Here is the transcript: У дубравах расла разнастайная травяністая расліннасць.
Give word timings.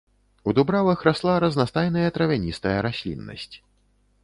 У 0.47 0.53
дубравах 0.59 1.03
расла 1.07 1.35
разнастайная 1.43 2.07
травяністая 2.17 2.75
расліннасць. 2.89 3.55